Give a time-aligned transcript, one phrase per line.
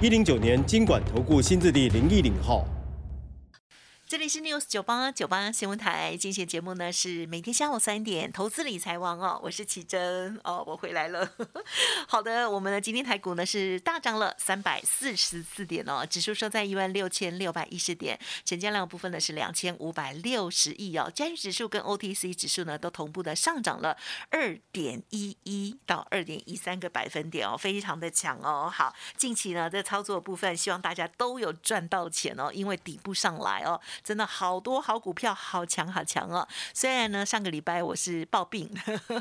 [0.00, 2.64] 一零九年经管投顾新字第零一零号。
[4.08, 11.30] 这里是 News 九八九八新闻台，今天节目呢是每天下午三点，投资理财王哦，我是奇珍哦，我回来了。
[12.08, 23.94] 好的，我们的今天台股呢是大涨了三百四十四点哦，指数收在一万六千六百一十点，成交量部分呢是两千五百六十亿哦，加权指数跟 OTC 指数呢都同步的上涨了
[24.30, 28.72] 二点一一到二点一三个百分点哦，非常的强哦。
[28.74, 33.78] 好，近期呢在操作部分，希望大家都有赚到钱哦，因为底部上来哦。
[34.02, 36.46] 真的好多好股票，好强好强哦！
[36.72, 38.70] 虽然呢，上个礼拜我是暴病，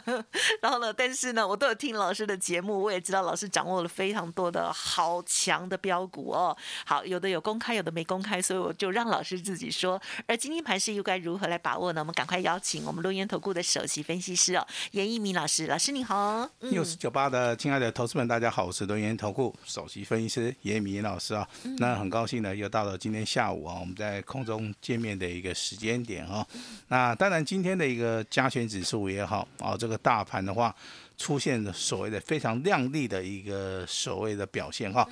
[0.61, 6.56] 然后呢，但是呢，我都有听老师的节目，我也知道老师掌握了非常多的好强的标股哦。
[6.86, 10.02] 好，有的有公开，有的没公开，所以我就让老师自己说。
[10.28, 12.02] 而今天盘势又该如何来把握呢？
[12.02, 16.50] 我们赶快邀请我们录音投顾的首席分析师哦，严一鸣老师，老师你好。
[16.59, 21.47] 六十九八的亲爱的投资们，大家好，我是录音投顾首席分析师严一鸣老师啊。
[21.80, 24.67] 那很高兴呢，又到了今天下午啊，我们在空中。
[24.82, 26.46] 见面的一个时间点哈，
[26.88, 30.76] 那当然今天的一个加权指数也好啊，这个大盘的话
[31.18, 35.08] 出现了所谓的非常亮丽的一个所谓的表现哈，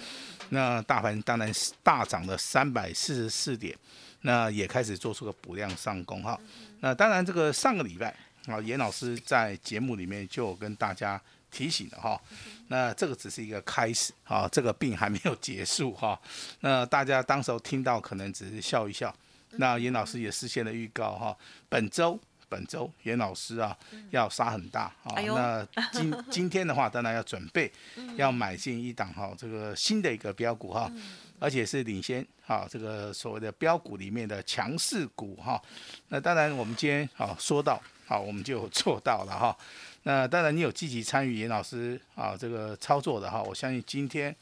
[0.49, 3.75] 那大盘当然是大涨了三百四十四点，
[4.21, 6.39] 那也开始做出个补量上攻哈，
[6.81, 11.19] 那当然这个上个礼拜啊，严老师在节目里面就跟大家
[11.49, 12.21] 提醒了哈，
[12.67, 16.19] 那这个只是一个开始啊，这个病还没有结束哈，
[16.59, 19.15] 那大家当时候听到可能只是笑一笑。
[19.57, 21.37] 那严老师也事先的预告哈，
[21.69, 23.77] 本周本周严老师啊
[24.11, 27.71] 要杀很大啊，那今 今天的话当然要准备
[28.15, 30.91] 要买进一档哈这个新的一个标股哈，
[31.39, 35.61] 而且是领先哈这个所谓的标股里面的强势股哈。
[36.09, 39.57] 那当然我们今天啊说到好我们就做到了哈。
[40.03, 44.35] 那当然你有积极参与严老师啊这个操作的哈，我相信今天。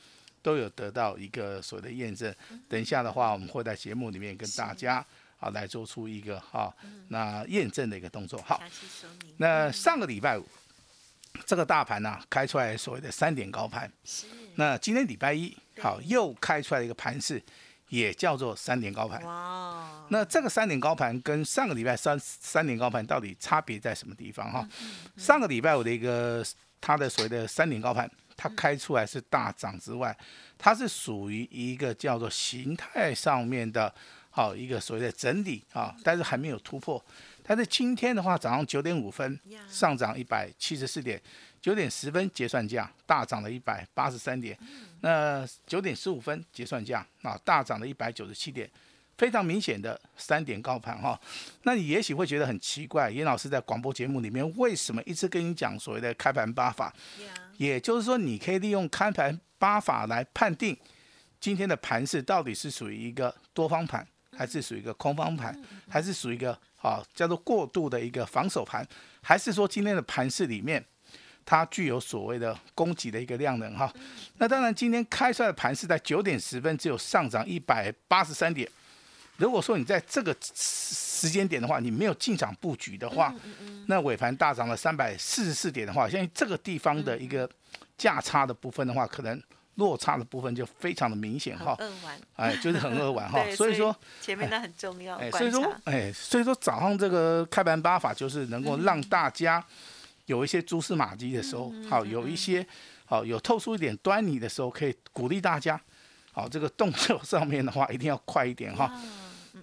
[0.43, 2.31] 都有得到一个所谓的验证。
[2.69, 5.03] 等一下的话，我们会在节目里面跟大家
[5.39, 6.71] 啊来做出一个哈
[7.07, 8.39] 那验证的一个动作。
[8.41, 8.61] 好，
[9.37, 10.45] 那上个礼拜五
[11.45, 13.91] 这个大盘呢开出来所谓的三点高盘，
[14.55, 17.41] 那今天礼拜一好又开出来一个盘势，
[17.89, 19.23] 也叫做三点高盘。
[19.23, 24.67] 哇，那这个三点高盘跟上个礼拜三三点高盘到底差别在什么地方哈？
[25.17, 26.45] 上个礼拜五的一个
[26.81, 28.09] 它的所谓的三点高盘。
[28.35, 30.15] 它开出来是大涨之外，
[30.57, 33.93] 它是属于一个叫做形态上面的，
[34.29, 37.03] 好一个所谓的整理啊，但是还没有突破。
[37.43, 41.21] 但是今天的话，早上九点五分上涨一百七十四点，
[41.61, 44.57] 九点十分结算价大涨了一百八十三点，
[45.01, 48.69] 那九点十五分结算价啊大涨了一百九十七点。
[49.15, 51.17] 非常明显的三点高盘哈，
[51.61, 56.91] 那你也许会觉得很奇怪，严老师在广播节目里面为什么一直跟你讲所谓的开盘八法？
[57.63, 60.77] 也就是说，你可以利用开盘八法来判定
[61.39, 64.05] 今天的盘势到底是属于一个多方盘，
[64.37, 65.57] 还是属于一个空方盘，
[65.89, 66.51] 还是属于一个
[66.81, 68.85] 啊叫做过度的一个防守盘，
[69.21, 70.83] 还是说今天的盘势里面
[71.45, 73.93] 它具有所谓的供给的一个量能哈？
[74.37, 78.69] 那当然，今天开出来的盘是在九点十分只有上涨一百八十三点。
[79.37, 83.33] 如果说你在这个时间点的话，你没有进场布局的话，
[83.87, 87.49] 那尾盘大涨了三百四十四点的话，像这个地方的一个
[87.97, 89.41] 价差的部分的话，可能
[89.75, 91.75] 落差的部分就非常的明显哈。
[92.35, 93.43] 哎，就是很扼腕哈。
[93.57, 95.15] 所以说前面那很重要。
[95.17, 99.63] 哎，所以说哎，所以说早上这个开盘八法就是能够让大家
[100.27, 102.65] 有一些蛛丝马迹的时候，好有一些
[103.05, 105.79] 好有透出一点端倪的时候，可以鼓励大家，
[106.31, 108.93] 好这个动作上面的话一定要快一点哈。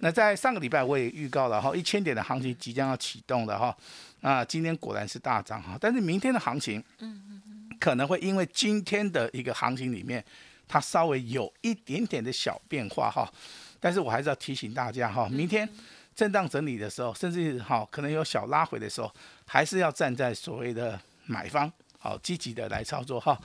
[0.03, 3.77] 那在上个礼拜我也预告了哈，一千点的行情即将要启动了哈，
[4.21, 10.23] 啊，今天果然是大涨哈，但是明天的行情，嗯嗯嗯，可能会因为今天的一个行情里面，
[10.67, 13.31] 它稍微有一点点的小变化哈，
[13.79, 15.69] 但是我还是要提醒大家哈，明天
[16.15, 19.13] 震荡整理的时候，甚至哈可能有小拉回的时候，
[19.45, 23.39] 还是要站在所谓的买方，好积极的来操作哈。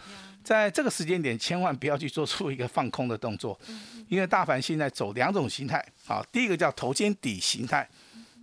[0.46, 3.58] 在这个时间点，千万不要去做出一个放空的动作，
[4.06, 7.88] 因为大盘现在走两种形态，好，第一个叫头肩底形态，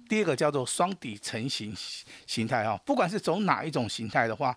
[0.10, 1.74] 第二个叫做双底成型
[2.28, 2.78] 形态啊。
[2.86, 4.54] 不管是走哪一种形态的话，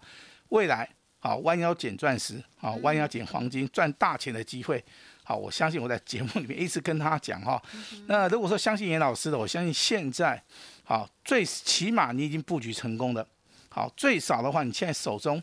[0.49, 0.89] 未来
[1.21, 4.85] 好弯腰捡钻石，好弯腰捡黄金，赚大钱的机会。
[5.23, 7.63] 好，我相信我在节目里面一直跟他讲哈。
[8.09, 10.43] 那如果说相信严老师的，我相信现在
[10.83, 13.25] 好最起码你已经布局成功的。
[13.69, 15.41] 好，最少的话，你现在手中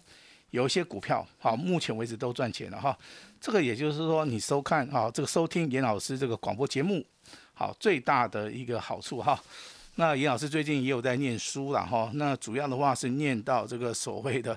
[0.54, 2.96] 有一些股票，好，目前为止都赚钱了哈。
[3.42, 7.04] 这个也就是说，你收看啊，这个收听严老师这个广播节目，
[7.56, 9.38] 好，最大的一个好处哈。
[9.96, 12.12] 那严老师最近也有在念书了哈。
[12.14, 14.54] 那主要的话是念到这个所谓的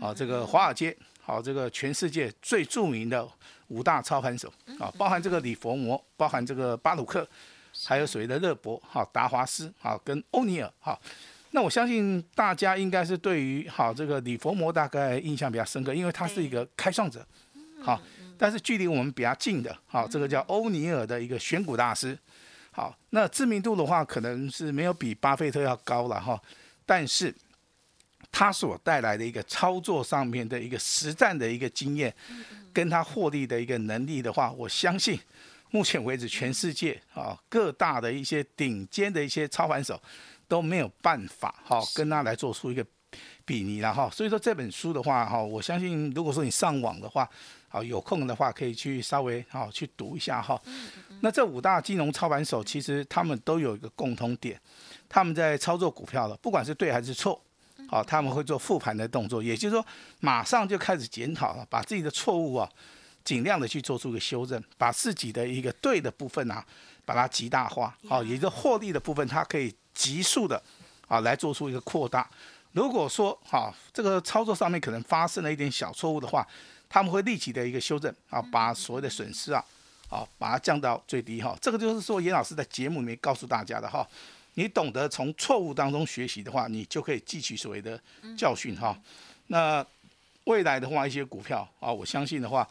[0.00, 3.26] 啊，这个华尔街，好，这个全世界最著名的。
[3.68, 7.24] 五大操盘手啊，包含这个李佛摩，包含这个巴鲁克，
[7.86, 10.98] 还有所谓的勒伯，哈达华斯，哈跟欧尼尔，哈。
[11.50, 17.26] 那我相信大家应该是对于好这个李佛摩大概印象比较深刻，因为他是一个开创者，
[17.82, 18.00] 好。
[18.38, 22.18] 但是距离我们比较近的，好这个叫欧尼尔的一个选股大师，
[22.70, 22.96] 好。
[23.10, 26.40] 那知名度的话，可能是没有比巴菲特要高了哈，
[26.86, 27.34] 但是
[28.32, 32.14] 他所带来的一个操作上面的一个实战的一个经验。
[32.72, 35.18] 跟他获利的一个能力的话，我相信，
[35.72, 40.00] 目前为止全世界啊各大的一些顶尖的一些操盘手
[40.50, 42.84] 都没有办法哈跟他来做出一个
[43.44, 44.10] 比拟了哈。
[44.10, 47.26] 所以说这本书的话哈，我相信如果说你上网的话，
[47.68, 50.60] 好有空的话可以去稍微好去读一下哈。
[51.20, 54.60] 那这五大金融操盘手其实他们都有一个共同点，
[55.08, 57.40] 他们在操作股票的，不管是对还是错。
[57.88, 59.84] 好，他们会做复盘的动作，也就是说，
[60.20, 62.68] 马上就开始检讨了，把自己的错误啊，
[63.24, 66.64] 尽量的去做出一个修正，把自己的一个对的部分啊，
[67.04, 67.96] 把它极大化。
[68.08, 70.62] 好，也就获利的部分，它可以急速的
[71.08, 72.28] 啊来做出一个扩大。
[72.72, 76.46] 如果说哈这个操作上面可能发生了一点小错误的话，
[76.88, 79.64] 他们会立即的一个修正啊，把所谓的损失啊，
[80.08, 81.56] 啊把它降到最低哈。
[81.60, 84.06] 这个就是说严老师在节目里面告诉大家的哈。
[84.54, 87.98] 你懂得从错误当中学习的话，你就可以汲取所谓的
[88.36, 88.98] 教训哈。
[89.46, 89.84] 那
[90.44, 92.68] 未来的话，一些股票啊，我相信的话，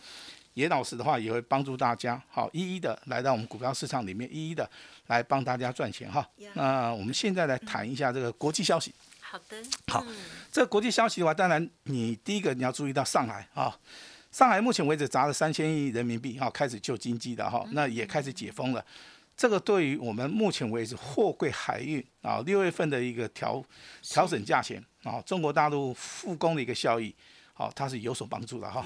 [0.60, 4.70] 严老师的话也会帮助大家好一一的来到我们股票市场里面，一一的
[5.08, 6.28] 来帮大家赚钱哈。
[6.54, 8.94] 那我们现在来谈一下这个国际消息。
[9.22, 9.64] 好的。
[9.88, 10.06] 好，
[10.52, 13.74] 这个国际消息的话，当然你第一个你要注意到上海啊，
[14.32, 18.86] 上海目前为止砸了三千亿人民币哈，开始救经济的哈，那也开始解封了。
[19.38, 23.64] 这个对于我们目前为止货柜海运啊六月份的一个调
[24.02, 27.16] 调整价钱啊，中国大陆复工的一个效益，
[27.54, 28.84] 好，它是有所帮助的哈。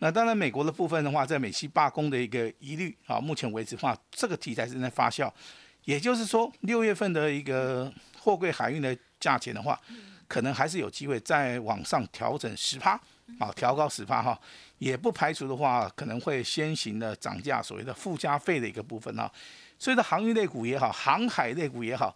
[0.00, 5.30] 那当然，美国的部分的话，在美西罢工的一个疑虑啊，目前为止的话，这个题材正在发酵。
[5.84, 9.80] 也就是说，六月份的一个货柜海运的价钱的话，
[10.28, 12.92] 可能还是有机会再往上调整十趴
[13.38, 14.38] 啊，调高十趴哈，
[14.78, 19.30] 也不排除的话，可能会先行的涨价，所谓的附加费的一个部分啊。
[19.78, 22.14] 所以说，航运类股也好，航海类股也好，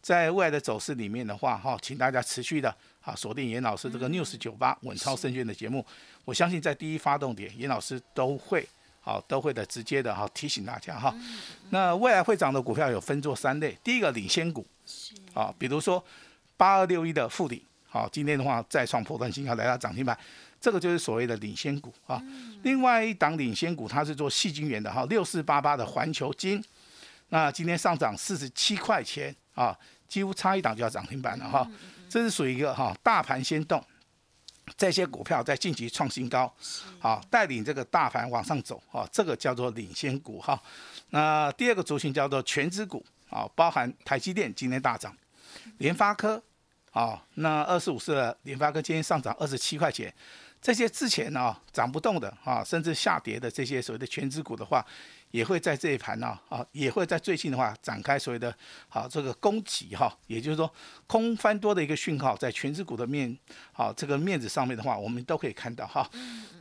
[0.00, 5.84] 在未来的走势里面的话，哈，请大家持续的啊锁定严老师这个 news 九八稳操胜券的节目。
[6.24, 8.66] 我相信在第一发动点，严老师都会
[9.00, 11.12] 好都会的直接的哈提醒大家哈。
[11.70, 14.64] 那未来会涨的股票有分作三类，第一个领先股，
[15.34, 16.02] 啊，比如说
[16.56, 20.16] 八二六一的富鼎，好，今天的话再创破断新高来到涨停板，
[20.60, 22.22] 这个就是所谓的领先股啊。
[22.62, 26.62] 另外一档领先股，它是做细菌源的哈，六四八八的环球金。
[27.30, 29.76] 那今天上涨四十七块钱啊，
[30.06, 31.68] 几乎差一档就要涨停板了哈。
[32.12, 33.82] 这是属于一个哈大盘先动，
[34.76, 36.54] 这些股票在晋级创新高，
[36.98, 40.62] 好带领这个大盘往上走啊，这个叫做领先股哈。
[41.08, 45.16] 那第二个族群叫做全资股啊，包含台积电今天大涨，
[45.78, 46.42] 联发科
[46.90, 50.12] 啊，那二十五四的联发科今天上涨二十七块钱，
[50.60, 54.84] 这些之前呢涨不动的啊，甚至下跌的这些所谓的全资股的话。
[55.32, 58.54] 也会在这一盘呢，啊，也会在最近的话展开所谓的，
[58.88, 60.72] 好这个攻击哈，也就是说
[61.06, 63.34] 空翻多的一个讯号，在全指股的面，
[63.72, 66.08] 好这个面子上面的话，我们都可以看到哈。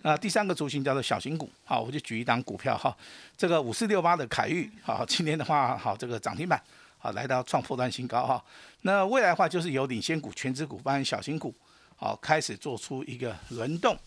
[0.03, 2.95] 那第三个族群叫做小型股，好，我就举一档股票哈，
[3.35, 6.59] 这个五四六八的凯域，好，今天的话好这个涨停板，
[6.97, 8.41] 好来到创破断新高哈。
[8.83, 11.53] 那未来的话就是由领先股、全指股，包含小型股，
[11.97, 13.97] 好开始做出一个轮动，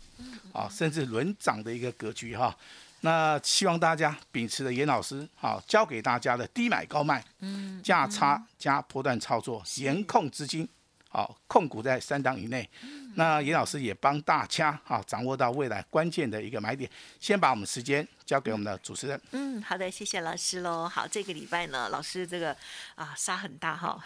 [0.54, 2.56] 啊，甚至轮涨的一个格局哈。
[3.04, 10.66] 那希望大家秉持着严老师好教给大家的低买高卖，嗯，价差加波段操作，严控资金，
[11.10, 12.66] 好控股在三档以内。
[13.16, 16.90] 那严老师也帮大家哈掌握到未来关键的一个买点。
[17.20, 19.20] 先把我们时间交给我们的主持人。
[19.32, 20.88] 嗯，好的，谢谢老师喽。
[20.88, 22.56] 好，这个礼拜呢，老师这个
[22.94, 24.02] 啊杀很大哈，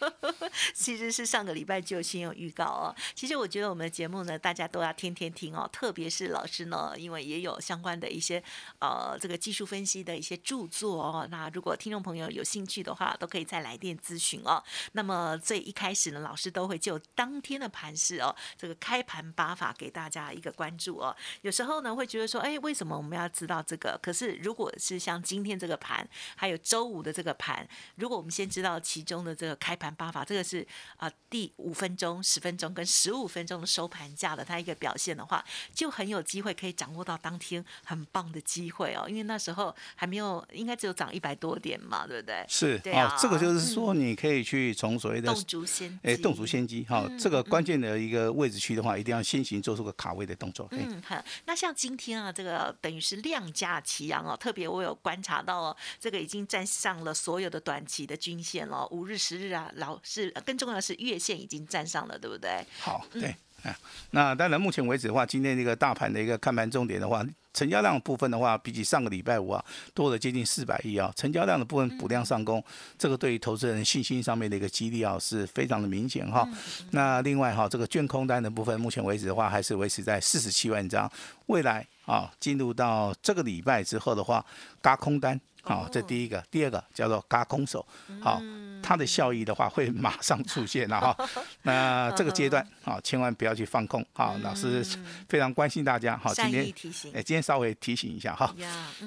[0.74, 2.94] 其实是上个礼拜就先有预告哦。
[3.14, 8.42] 其实我觉得我们的节目呢，大家都要天天听哦，特别是老师呢，因为也有相关的一些
[8.80, 11.26] 呃这个技术分析的一些著作哦。
[11.30, 14.62] 那如果听众朋友有兴趣的话，都可以再来电咨询哦。
[14.92, 18.34] 那么最一开始呢，老师都会就当天的盘势哦。
[18.56, 21.14] 这个开盘八法给大家一个关注哦。
[21.42, 23.98] 有时候呢会觉得说，哎，为什么我们要知道这个？
[24.02, 27.66] 可是如果是像今天这个盘，还有周五的这个盘，
[27.96, 30.66] 如果我们先知道其中的这个开盘八法，这个是
[30.96, 39.06] 啊第五分钟、十分钟跟十五分钟的收盘价的它一个表现的话，就很有机会可以掌握到当天很棒的机会哦。
[39.08, 42.44] 因为那时候还没有，应该只有涨一百多点嘛，对不对？
[42.48, 50.66] 是对啊哦，这个就是说你可以去从所谓的动足先哎，动足先机哈、嗯这个关键的一个位置区的话，一定要先行做出个卡位的动作。
[50.72, 51.24] 哎嗯，好。
[51.46, 62.64] 那像今天啊，这个等于是量价齐扬哦，特别我有观察到哦，这个已经站上了所有的短期的均线了，五日、十日啊，老是更重要的是月线已经站上了，对不对？
[62.80, 63.34] 好，嗯
[64.10, 72.62] 那当然目前为止的话，今天这个大盘的一个看盘重点的话，成交量部分的话，比起上个礼拜五啊，多了接近四百亿啊，成交量的部分补量上攻，
[72.96, 76.48] 这个对于投资人信心上面的一个激励啊，是非常的明显哈。
[76.92, 81.10] 那另外哈，这个券空单的部分，目前为止的话，还是维持在四十七万张，
[81.46, 84.44] 未来啊，进入到这个礼拜之后的话，
[84.80, 85.38] 嘎空单。
[85.60, 87.84] 好、这第一个，第二个叫做嘎空手，
[88.22, 88.40] 好、
[88.88, 91.28] 它的效益的话会马上出现了哈。
[91.60, 94.34] 那这个阶段啊，千万不要去放空啊。
[94.42, 94.82] 老师
[95.28, 98.54] 非常关心大家，哈，今天提醒哎，今天稍微提醒一下哈。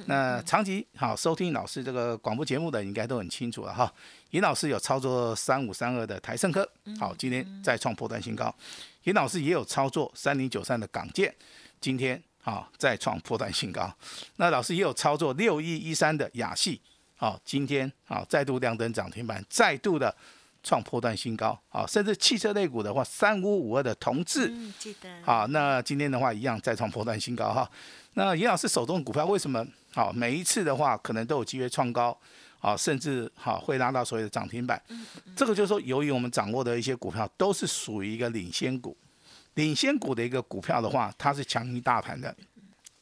[0.05, 3.91] 那长期好收听老师这个广播节目的，应该都很清楚了哈。
[4.29, 6.69] 尹老师有操作三五三二的台盛科，
[7.00, 8.53] 好，今天再创破断新高。
[9.05, 11.33] 尹老师也有操作三零九三的港建，
[11.79, 13.91] 今天好再创破断新高。
[14.35, 16.79] 那老师也有操作六一一三的雅系，
[17.22, 20.12] 好，今天啊再度亮灯涨停板，再度的
[20.63, 21.56] 创破断新高。
[21.70, 27.70] 啊，甚至汽车类股的话，三五五二的同志，嗯，记得好，那今天的话一样再创破断新高哈。
[28.16, 29.63] 那严老师手中的股票为什么
[29.94, 32.18] 好每一次的话可能都有机会创高，
[32.60, 34.82] 啊，甚至好会拉到所谓的涨停板？
[35.36, 38.98] 这个就是说，由于我们掌握的一些股票都是属于一个领先股，
[39.54, 42.36] 领先股的一个股票的话，它是强于大盘的。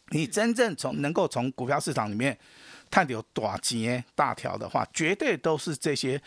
[0.10, 2.38] 你真正从能够从股票市场里面
[2.90, 6.22] 探有短钱大条的话，绝对都是这些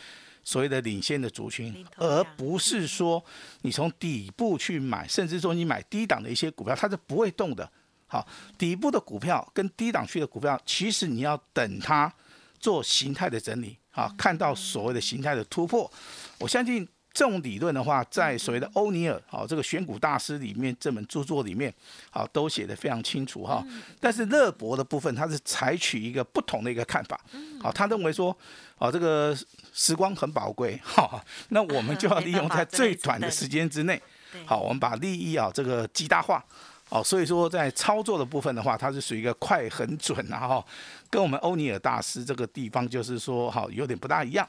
[0.44, 3.24] 所谓的领先的族群而不是说
[3.62, 7.70] 你从底部去买，甚至说你买低档的一些股票，它是不会动的。
[8.06, 8.26] 好，
[8.58, 12.12] 底部的股票跟低档区的股票，其实你要等它
[12.58, 15.90] 做形态的整理，啊，看到所谓的形态的突破，
[16.38, 21.72] 我相信这种理论的话，在所谓的欧尼尔好这个选股大师里面这本著作里面，
[22.10, 23.64] 好都写得非常清楚哈。
[24.00, 27.20] 但是乐博的部分，他是采取一个不同的一个看法，
[27.60, 28.36] 好，他认为说，
[28.78, 29.36] 啊这个
[29.72, 34.00] 时光很宝贵， 哈，那我们就要 利用在最短的时间之内，
[34.32, 36.42] 对好，我们把利益啊这个极大化。
[36.88, 40.66] 哦，所以说在操作的部分的话，它是属于一个快很准啊哈，
[41.08, 44.46] 跟我们欧尼尔大师这个地方就是说哈有点不大一样。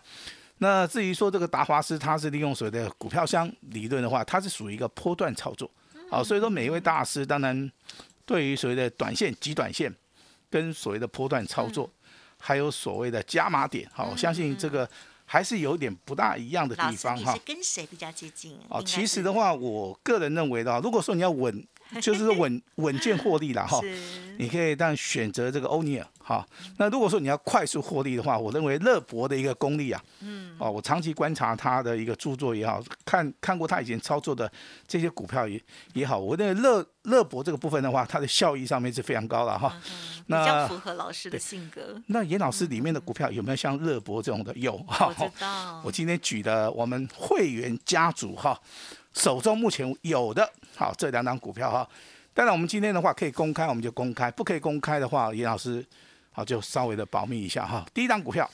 [0.59, 5.69] 那至于说这个达华斯，它是利用所谓的股票箱理论的话，它是属于一个波段操作。
[6.09, 7.71] 好，所以说每一位大师当然
[8.25, 9.93] 对于所谓的短线、极短线
[10.49, 11.89] 跟所谓的波段操作，
[12.39, 14.87] 还有所谓的加码点，好，我相信这个
[15.25, 17.35] 还是有点不大一样的地方哈。
[17.43, 18.57] 跟谁比较接近？
[18.69, 21.67] 哦，其实的话，我个人认为的话，如果说你要稳，
[21.99, 23.81] 就是说稳稳健获利了哈，
[24.37, 26.45] 你可以当然选择这个欧尼尔哈。
[26.77, 34.51] 那如果说你要快速获利的话，我认为乐博的一个功力啊，嗯，哦，我长期观察他的一个著作也好，看看过他以前操作的
[34.87, 35.61] 这些股票也
[35.93, 39.75] 也好，我认为乐乐博这个部分的话，它的效益上面是非常高的哈。
[40.25, 42.01] 比较那符合老师的性格。
[42.07, 44.53] 那严老师里面的股票有没有像乐博这种的？
[44.55, 45.07] 有哈。
[45.07, 48.57] 我知道我，今天举的我们会员家族哈，
[49.13, 51.87] 手中目前有的好这两档股票哈。
[52.33, 55.85] 当然，我们今天的话可以公开，我们就公开；不可以公开的话，严老师
[56.33, 57.85] 好就稍微的保密一下哈。
[57.93, 58.49] 第一档股票，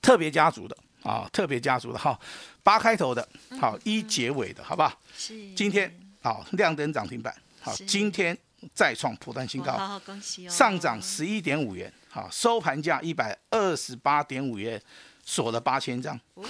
[0.00, 2.16] 特别家族的啊，特别家族的哈，
[2.62, 3.26] 八开头的，
[3.60, 5.00] 好一结尾的好不好？
[5.16, 8.36] 是今天好亮灯涨停板，好今天
[8.74, 14.80] 再创破断新高，好好恭喜哦，上涨十一点五元，好收盘价一百二十八点五元，
[15.24, 16.18] 锁了八千张。
[16.34, 16.44] 哦。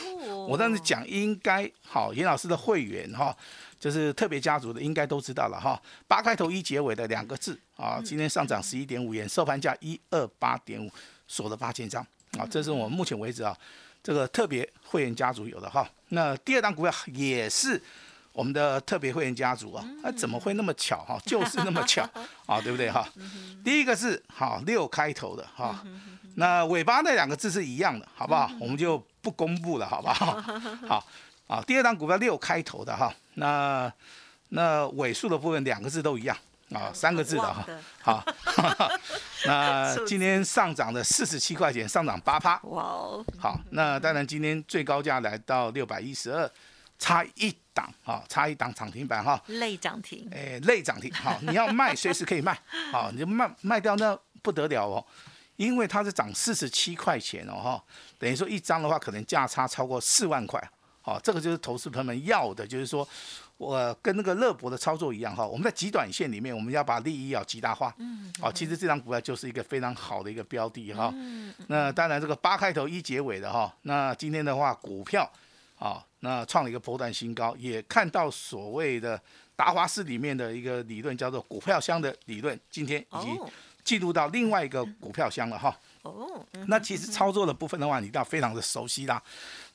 [0.48, 3.36] 我当时讲应该好，严老师的会员哈，
[3.78, 5.80] 就是特别家族的，应该都知道了哈。
[6.06, 10.90] 八开头一结尾的两个字啊，今天上涨十一点五元，收盘价一二八点五，
[11.26, 12.02] 锁了八千张
[12.38, 13.56] 啊，这是我们目前为止啊
[14.02, 15.88] 这个特别会员家族有的哈。
[16.08, 17.82] 那第二档股票也是。
[18.30, 21.18] 我们的特别会员家族啊，那、怎么会那么巧哈？
[21.26, 22.08] 就是那么巧
[22.46, 23.04] 啊，对不对哈？
[23.64, 25.84] 第一个是好六开头的哈，
[26.36, 28.48] 那尾巴那两个字是一样的，好不好？
[28.60, 30.40] 我们就不公布了，好不好？
[30.86, 31.04] 好，
[31.48, 33.92] 啊，第二档股票六开头的哈，那
[34.50, 36.36] 那尾数的部分两个字都一样
[36.72, 37.66] 啊，三个字的哈
[38.02, 38.24] 好，
[39.46, 46.50] 那今天上涨的四十七块钱，上涨八趴，哇哦，好，那当然今天最高价来到六百一十二，
[46.98, 52.58] 差一档啊，差一档涨停板哈，累涨停，哎，累涨停，好，你要卖随时可以卖，
[52.92, 55.02] 好，你就卖卖掉那不得了哦，
[55.56, 57.84] 因为它是涨四十七块钱哦哈，
[58.18, 60.62] 等于说一张的话可能价差超过四万块，
[61.08, 63.06] 好，这个就是投资朋友们要的，就是说。
[63.58, 67.92] 我跟那个乐博的操作一样哈，我们在极短线里面，我们要把利益要极大化。
[67.98, 68.32] 嗯。
[68.40, 71.10] 哦，其实这张股票就是一个非常好的一个标的哈。
[71.16, 71.52] 嗯。
[71.66, 75.28] 那当然，这个八开头一结尾的哈，那今天的话，股票，
[75.76, 79.20] 啊，那创了一个波段新高，也看到所谓的
[79.56, 83.36] 达华斯里面的一个理论，叫做股票箱的理论，今天已经
[83.82, 85.76] 进入到另外一个股票箱了哈。
[86.02, 86.46] 哦。
[86.68, 89.20] 那其实操作的部分的话，你要非常的熟悉啦。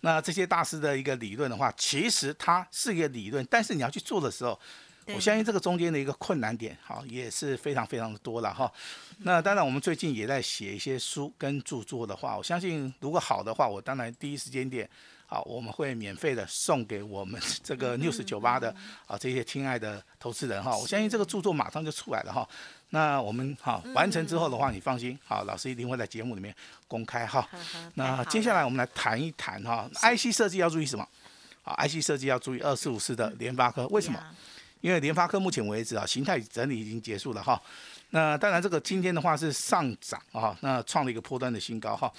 [0.06, 4.60] 那这些大师的一个理论的话，其实它是一个理论，但是你要去做的时候，
[5.08, 8.72] 我相信这个中间的一个困难点，好也是非常非常的多了哈。
[9.20, 14.90] 那当然，我们最近也在写一些书跟著作的话，我相信如果好的话，我当然第一时间点，
[15.26, 18.74] 好我们会免费的送给我们这个 news 九八的
[19.06, 20.78] 啊这些亲爱的投资人哈。
[20.78, 22.48] 我相信这个著作马上就出来了哈。
[22.90, 26.56] 那我们好完成之后的话，你放心，好，老师一定会在节目里面
[26.88, 27.48] 公开哈。
[27.96, 31.08] 那接下来我们来谈一谈哈，IC 设计要注意什么？
[31.64, 34.20] 好，IC 设计要注意二四五四的联发科，为什么？
[34.84, 37.60] 因为联发科目前为止啊，形态整理已经结束了哈。
[38.10, 42.12] 那当然这个今天的话是上涨啊，那创了一个破端的新高哈。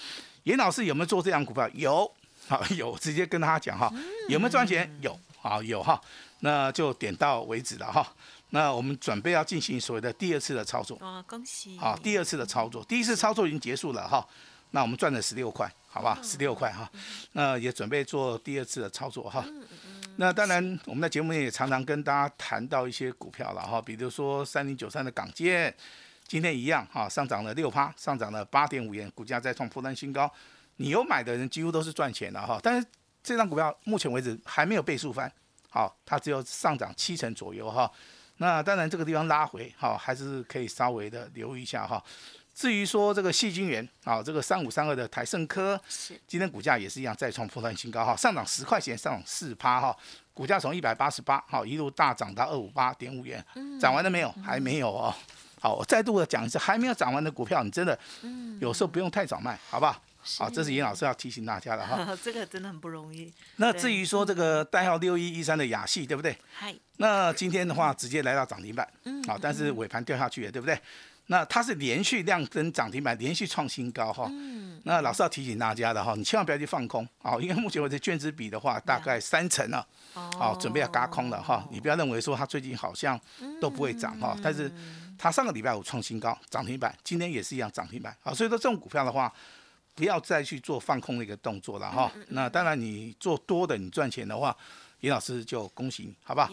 [0.44, 1.68] 严老师有没有做这样股票？
[1.74, 2.10] 有，
[2.48, 3.92] 好有，直接跟他讲哈，
[4.30, 4.90] 有没有赚钱？
[5.02, 6.00] 有，好有哈，
[6.40, 8.10] 那就点到为止了哈。
[8.48, 11.76] 那我们准备要进行所谓的第二次的操作啊，恭喜！
[11.76, 14.26] 好，第二次的操作，第一次操作已经结束了哈。
[14.70, 16.90] 那我们赚了十六块，好吧，十六块哈。
[17.32, 19.44] 那也准备做第二次的操作哈。
[20.16, 25.74] 那当然，我们在节目也常常跟大家谈到一些股票了哈，比如说三零九三的港建，
[26.26, 30.30] 今天一样哈，上涨了六趴，上涨了八点五元，股价再创破单新高。
[30.76, 32.86] 你有买的人几乎都是赚钱的哈，但是
[33.22, 35.30] 这张股票目前为止还没有倍数翻，
[35.68, 37.90] 好，它只有上涨七成左右哈。
[38.36, 42.02] 那当然，这个地方拉回，好，还是可以稍微的留意一下哈。
[42.54, 49.96] 至于说这个细菌元，啊，这个三五三二的台盛科，是今天股价也是一样再创破断新高哈，上涨十块钱，上涨四趴哈，
[50.32, 53.44] 股价从一百八十八，哈，一路大涨到二五八点五元，
[53.80, 54.30] 涨完了没有？
[54.44, 55.12] 还没有哦。
[55.60, 57.98] 好，我再度的讲一次，还没有涨完的股票，你真的，
[58.60, 60.00] 有时候不用太早卖，好不好？
[60.38, 62.16] 好，这是严老师要提醒大家的哈。
[62.22, 63.30] 这个真的很不容易。
[63.56, 66.34] 那至于说这个代号六一一三的雅系，对不对？
[66.54, 66.74] 嗨。
[66.96, 68.88] 那今天的话，直接来到涨停板。
[69.04, 69.22] 嗯。
[69.24, 70.78] 好，但是尾盘掉下去了，对不对？
[71.26, 74.26] 那它是连续量跟涨停板，连续创新高哈。
[74.30, 74.80] 嗯。
[74.84, 79.86] 那老师要提醒大家的哈，你千万不要去放空啊，因为目前为止卷子比的话，大概三成了。
[80.14, 80.30] 哦。
[80.38, 83.18] 好，准备要嘎空了哈，你不要认为说它最近好像
[83.60, 84.70] 都不会涨哈，但是
[85.16, 88.16] 它上个礼拜五创新高，涨停板，今天也是一样涨停板。
[88.22, 89.32] 啊，所以说这种股票的话。
[89.96, 92.10] 不要再去做放空的一个动作了哈。
[92.30, 94.52] 那当然，你做多的，你赚钱的话，
[95.02, 96.50] 严老师就恭喜你，好吧？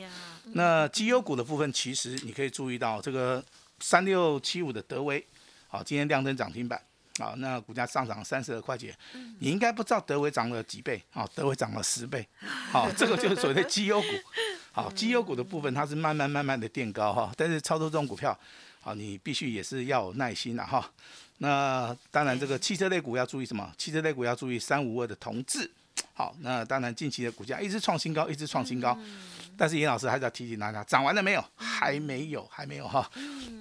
[0.53, 3.43] 那绩优股的部分，其实你可以注意到这个
[3.81, 5.25] 三六七五的德威，
[5.67, 6.79] 好，今天亮灯涨停板，
[7.19, 8.95] 好，那股价上涨三十二块钱。
[9.39, 12.25] 你应该不知道德威涨了几倍，好，德威涨了十倍，
[12.71, 14.07] 好，这个就是所谓的绩优股。
[14.71, 18.37] 好，绩优股的部分它是慢慢慢慢的垫高哈，但是操作这种股票，
[18.79, 20.89] 好，你必须也是要有耐心的哈。
[21.39, 23.73] 那当然，这个汽车类股要注意什么？
[23.77, 25.69] 汽车类股要注意三五二的同志。
[26.13, 28.97] 好，那当然近期的股价一直创新高，一直创新高。
[29.57, 31.43] 但是严老师还是要提醒大家，涨完了没有？
[31.55, 33.09] 还没有，还没有哈。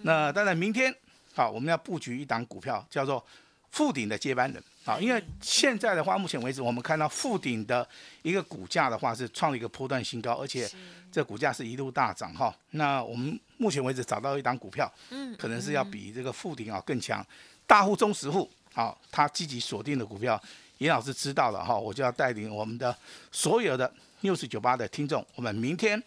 [0.02, 0.94] 那当然，明天
[1.34, 3.24] 好，我们要布局一档股票，叫做
[3.70, 4.62] 富鼎的接班人。
[4.82, 7.86] 好，因为现在的话，目前为止我们看到富鼎的
[8.22, 10.68] 一个股价的话是创了一个波段新高，而且
[11.12, 12.54] 这股价是一路大涨哈。
[12.70, 17.24] 那我们目前为止找到一档股票，嗯，可能是要比这个富鼎啊更强。
[17.66, 20.40] 大户、中实户，好，他积极锁定的股票，
[20.80, 22.94] 严老师知道了哈，我就要带领我们的
[23.30, 23.90] 所有的
[24.22, 26.02] 六四九八的听众，我们明天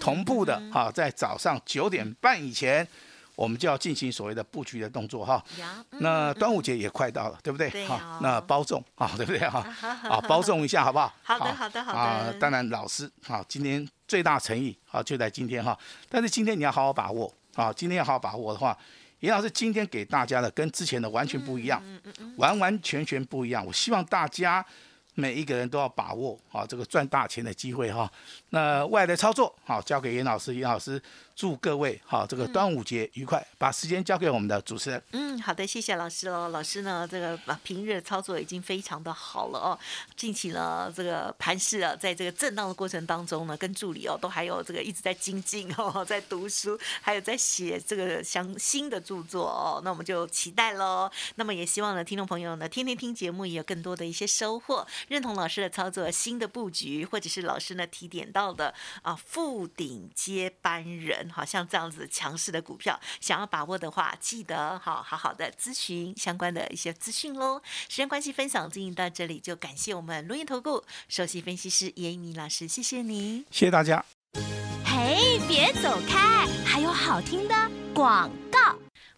[0.00, 2.86] 同步的哈，在早上九点半以前，
[3.36, 5.42] 我们就要进行所谓的布局的动作哈。
[6.00, 7.86] 那端午节也快到了，对不对？
[7.86, 9.64] 好，那包粽啊，对不对哈？
[10.10, 11.14] 啊，包粽一下好不好？
[11.22, 11.98] 好的，好的，好的。
[11.98, 15.78] 啊，当然老师啊，今天最大诚意啊，就在今天哈。
[16.08, 18.76] 但是今天你要好好把握啊，今天要好好把握的话。
[19.20, 21.82] 严老师今天给大家的跟之前的完全不一样，
[22.36, 23.64] 完完全全不一样。
[23.64, 24.64] 我希望大家
[25.16, 28.08] 每一个人都要把握啊这个赚大钱的机会哈。
[28.50, 31.02] 那外的操作好交给严老师，严老师。
[31.34, 33.46] 祝各位好，这个端午节愉快！
[33.58, 35.02] 把时间交给我们的主持人。
[35.12, 36.48] 嗯，好的，谢谢老师喽。
[36.48, 39.78] 老师呢，这个平日操作已经非常的好了哦。
[40.16, 49.82] 近期呢，这个盘市啊，在这个震荡的过程当中呢，跟助理哦，都还有这个一直在精进哦， 在读书，还有在写这个相新的著作哦。
[49.84, 51.10] 那我们就期待喽。
[51.34, 54.86] 那么也希望呢，听众朋友呢，天天听节目也有更多的一些收获。
[55.08, 67.60] 认同老师的操作、新的布局，或者是老师呢提点到的啊富顶接班人，好像这样子强势的股票，想要把握的话，记得好好好的咨询相关的一些资讯喽。
[67.88, 74.04] 时间关系，分享进行到这里，就感谢我们罗源投顾首席分析师严一鸣老师，谢谢你，谢谢大家。
[74.84, 77.54] 嘿，别走开，还有好听的
[77.94, 78.45] 广告。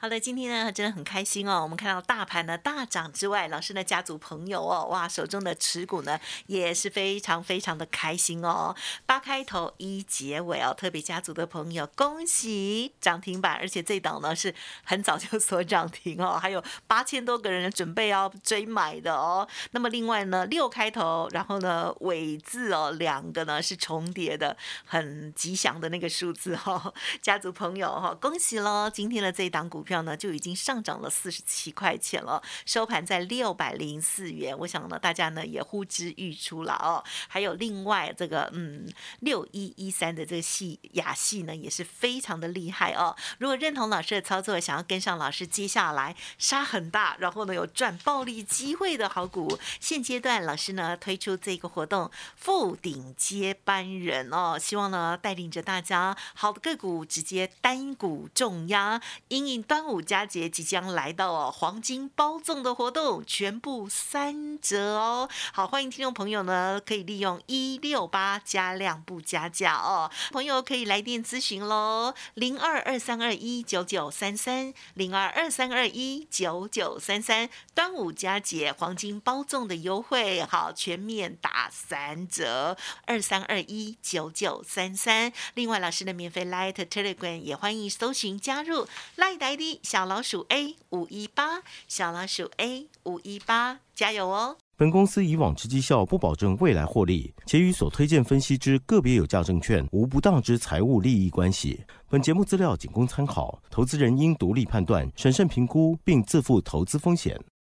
[0.01, 1.61] 好的，今天呢真的很开心哦。
[1.61, 8.73] 我们看到大盘呢大涨之外，老师的家族朋友哦，哇，手中的持股呢也是非常非常的开心哦。
[9.07, 19.49] 八开头一结尾哦，特别家族的朋友恭喜涨停板，而且这档呢是很早就锁涨停哦，还有八千多个人准备要追买的哦。
[19.73, 26.95] 那么另外呢六开头，然后呢尾字哦两个呢是重叠的，很吉祥的那个数字哈。
[27.21, 28.89] 家族朋友哈，恭喜喽！
[28.89, 29.85] 今天的这一档股。
[29.88, 34.57] 票呢就已经上涨了四十七块钱了，收盘在六百零四元。
[34.59, 37.03] 我想呢，大家呢也呼之欲出了哦。
[37.27, 38.87] 还有另外这个嗯
[39.20, 43.16] 六一一三的这个系雅系呢，也是非常的厉害哦。
[43.38, 59.78] 如果认同老师的操作，想要跟上老师接下来杀很大，然后呢有赚暴利机会的好股，现阶段老师呢推出这个活动，富顶接班人哦，希望呢带领着大家好的个股直接单股重压，阴影端。
[59.79, 65.29] 端午佳节即将来到哦，黄金包粽的活动全部三折哦。
[65.53, 70.11] 好，欢迎听众朋友呢，可以利用一六八加量不加价哦。
[70.33, 77.49] 朋友可以来电咨询喽，零二二三二一九九三三零二二三二一九九三三。
[77.73, 85.33] 端午佳节黄金包粽的优惠，好，全面打三折，二三二一九九三三。
[85.55, 89.68] 另外，老师的免费 Light Telegram 也欢迎搜寻加入 Light ID。
[89.83, 94.57] 小老鼠 A 五一八，小老鼠 A 五一八，加油哦！
[94.77, 101.85] 本公司以往之绩效不保证未来获利，且与所推荐分析之个别有价证券无不当之财务利益关系。
[102.09, 107.37] 本节目资料仅供参考，投资人应独立判断、审慎评估，并自负投资风险。